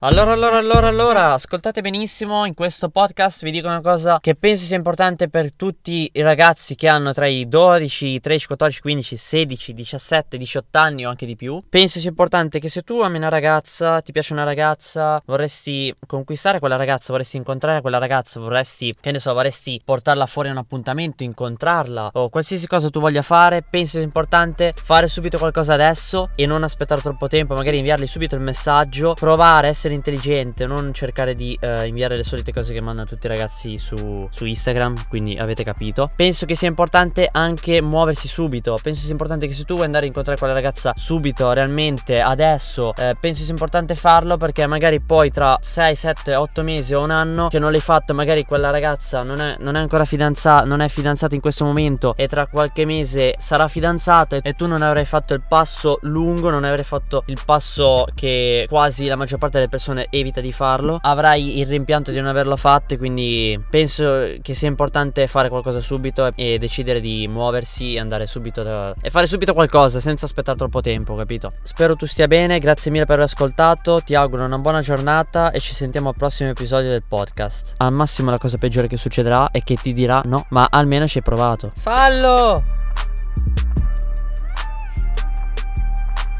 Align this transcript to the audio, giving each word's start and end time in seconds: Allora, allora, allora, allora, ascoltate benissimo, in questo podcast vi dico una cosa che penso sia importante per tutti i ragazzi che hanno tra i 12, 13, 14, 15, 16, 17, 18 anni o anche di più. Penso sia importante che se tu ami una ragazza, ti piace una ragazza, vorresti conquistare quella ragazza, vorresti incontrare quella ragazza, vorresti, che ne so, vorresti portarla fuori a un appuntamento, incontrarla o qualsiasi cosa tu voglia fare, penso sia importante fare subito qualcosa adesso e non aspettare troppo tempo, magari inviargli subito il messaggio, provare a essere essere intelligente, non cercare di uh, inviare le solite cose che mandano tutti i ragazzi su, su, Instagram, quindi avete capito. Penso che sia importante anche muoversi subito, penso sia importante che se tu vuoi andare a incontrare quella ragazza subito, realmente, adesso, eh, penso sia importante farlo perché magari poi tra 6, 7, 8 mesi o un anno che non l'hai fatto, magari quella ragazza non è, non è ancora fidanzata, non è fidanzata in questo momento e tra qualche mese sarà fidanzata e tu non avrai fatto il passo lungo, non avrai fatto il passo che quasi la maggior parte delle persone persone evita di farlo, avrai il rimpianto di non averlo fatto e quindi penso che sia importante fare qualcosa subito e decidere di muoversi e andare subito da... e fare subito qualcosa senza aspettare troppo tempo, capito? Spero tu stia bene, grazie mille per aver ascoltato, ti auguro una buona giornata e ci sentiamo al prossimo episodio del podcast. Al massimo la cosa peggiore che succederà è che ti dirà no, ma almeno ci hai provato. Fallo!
Allora, 0.00 0.32
allora, 0.32 0.58
allora, 0.58 0.88
allora, 0.88 1.32
ascoltate 1.32 1.80
benissimo, 1.80 2.44
in 2.44 2.52
questo 2.52 2.90
podcast 2.90 3.42
vi 3.42 3.50
dico 3.50 3.66
una 3.66 3.80
cosa 3.80 4.18
che 4.20 4.34
penso 4.34 4.66
sia 4.66 4.76
importante 4.76 5.30
per 5.30 5.54
tutti 5.54 6.10
i 6.12 6.20
ragazzi 6.20 6.74
che 6.74 6.86
hanno 6.86 7.14
tra 7.14 7.26
i 7.26 7.48
12, 7.48 8.20
13, 8.20 8.46
14, 8.46 8.80
15, 8.82 9.16
16, 9.16 9.72
17, 9.72 10.36
18 10.36 10.78
anni 10.78 11.06
o 11.06 11.08
anche 11.08 11.24
di 11.24 11.34
più. 11.34 11.62
Penso 11.66 11.98
sia 11.98 12.10
importante 12.10 12.58
che 12.58 12.68
se 12.68 12.82
tu 12.82 13.00
ami 13.00 13.16
una 13.16 13.30
ragazza, 13.30 14.02
ti 14.02 14.12
piace 14.12 14.34
una 14.34 14.44
ragazza, 14.44 15.22
vorresti 15.24 15.96
conquistare 16.06 16.58
quella 16.58 16.76
ragazza, 16.76 17.12
vorresti 17.12 17.38
incontrare 17.38 17.80
quella 17.80 17.96
ragazza, 17.96 18.38
vorresti, 18.38 18.94
che 19.00 19.12
ne 19.12 19.18
so, 19.18 19.32
vorresti 19.32 19.80
portarla 19.82 20.26
fuori 20.26 20.48
a 20.48 20.52
un 20.52 20.58
appuntamento, 20.58 21.24
incontrarla 21.24 22.10
o 22.12 22.28
qualsiasi 22.28 22.66
cosa 22.66 22.90
tu 22.90 23.00
voglia 23.00 23.22
fare, 23.22 23.62
penso 23.62 23.92
sia 23.92 24.02
importante 24.02 24.74
fare 24.76 25.08
subito 25.08 25.38
qualcosa 25.38 25.72
adesso 25.72 26.28
e 26.34 26.44
non 26.44 26.64
aspettare 26.64 27.00
troppo 27.00 27.28
tempo, 27.28 27.54
magari 27.54 27.78
inviargli 27.78 28.06
subito 28.06 28.34
il 28.34 28.42
messaggio, 28.42 29.14
provare 29.14 29.68
a 29.68 29.70
essere 29.70 29.85
essere 29.86 29.94
intelligente, 29.94 30.66
non 30.66 30.92
cercare 30.92 31.34
di 31.34 31.56
uh, 31.60 31.84
inviare 31.84 32.16
le 32.16 32.24
solite 32.24 32.52
cose 32.52 32.72
che 32.72 32.80
mandano 32.80 33.06
tutti 33.06 33.26
i 33.26 33.28
ragazzi 33.28 33.78
su, 33.78 34.28
su, 34.30 34.44
Instagram, 34.44 35.06
quindi 35.08 35.36
avete 35.36 35.62
capito. 35.62 36.10
Penso 36.14 36.44
che 36.44 36.56
sia 36.56 36.68
importante 36.68 37.28
anche 37.30 37.80
muoversi 37.80 38.26
subito, 38.28 38.78
penso 38.82 39.00
sia 39.00 39.12
importante 39.12 39.46
che 39.46 39.52
se 39.52 39.64
tu 39.64 39.74
vuoi 39.74 39.86
andare 39.86 40.04
a 40.04 40.08
incontrare 40.08 40.38
quella 40.38 40.52
ragazza 40.52 40.92
subito, 40.96 41.52
realmente, 41.52 42.20
adesso, 42.20 42.94
eh, 42.96 43.14
penso 43.18 43.42
sia 43.42 43.52
importante 43.52 43.94
farlo 43.94 44.36
perché 44.36 44.66
magari 44.66 45.00
poi 45.00 45.30
tra 45.30 45.56
6, 45.60 45.94
7, 45.94 46.34
8 46.34 46.62
mesi 46.62 46.94
o 46.94 47.02
un 47.02 47.10
anno 47.10 47.48
che 47.48 47.58
non 47.58 47.70
l'hai 47.70 47.80
fatto, 47.80 48.12
magari 48.12 48.44
quella 48.44 48.70
ragazza 48.70 49.22
non 49.22 49.40
è, 49.40 49.54
non 49.60 49.76
è 49.76 49.78
ancora 49.78 50.04
fidanzata, 50.04 50.64
non 50.64 50.80
è 50.80 50.88
fidanzata 50.88 51.34
in 51.34 51.40
questo 51.40 51.64
momento 51.64 52.14
e 52.16 52.26
tra 52.26 52.46
qualche 52.46 52.84
mese 52.84 53.34
sarà 53.38 53.68
fidanzata 53.68 54.38
e 54.42 54.52
tu 54.52 54.66
non 54.66 54.82
avrai 54.82 55.04
fatto 55.04 55.34
il 55.34 55.44
passo 55.46 55.98
lungo, 56.02 56.50
non 56.50 56.64
avrai 56.64 56.84
fatto 56.84 57.22
il 57.26 57.38
passo 57.44 58.06
che 58.14 58.66
quasi 58.68 59.06
la 59.06 59.16
maggior 59.16 59.38
parte 59.38 59.58
delle 59.58 59.68
persone 59.68 59.75
persone 59.76 60.06
evita 60.10 60.40
di 60.40 60.52
farlo, 60.52 60.98
avrai 61.02 61.58
il 61.58 61.66
rimpianto 61.66 62.10
di 62.10 62.16
non 62.16 62.26
averlo 62.26 62.56
fatto 62.56 62.94
e 62.94 62.98
quindi 62.98 63.62
penso 63.68 64.26
che 64.40 64.54
sia 64.54 64.68
importante 64.68 65.26
fare 65.26 65.48
qualcosa 65.48 65.80
subito 65.80 66.32
e 66.34 66.56
decidere 66.58 67.00
di 67.00 67.28
muoversi 67.28 67.94
e 67.94 68.00
andare 68.00 68.26
subito 68.26 68.62
da... 68.62 68.94
e 69.00 69.10
fare 69.10 69.26
subito 69.26 69.52
qualcosa 69.52 70.00
senza 70.00 70.24
aspettare 70.24 70.56
troppo 70.56 70.80
tempo, 70.80 71.14
capito? 71.14 71.52
Spero 71.62 71.94
tu 71.94 72.06
stia 72.06 72.26
bene, 72.26 72.58
grazie 72.58 72.90
mille 72.90 73.04
per 73.04 73.16
aver 73.16 73.26
ascoltato, 73.26 74.00
ti 74.00 74.14
auguro 74.14 74.44
una 74.44 74.58
buona 74.58 74.80
giornata 74.80 75.50
e 75.50 75.60
ci 75.60 75.74
sentiamo 75.74 76.08
al 76.08 76.14
prossimo 76.16 76.50
episodio 76.50 76.88
del 76.88 77.04
podcast. 77.06 77.74
Al 77.76 77.92
massimo 77.92 78.30
la 78.30 78.38
cosa 78.38 78.56
peggiore 78.56 78.88
che 78.88 78.96
succederà 78.96 79.50
è 79.50 79.62
che 79.62 79.76
ti 79.76 79.92
dirà 79.92 80.22
no, 80.24 80.46
ma 80.50 80.66
almeno 80.70 81.06
ci 81.06 81.18
hai 81.18 81.24
provato. 81.24 81.70
Fallo! 81.76 82.85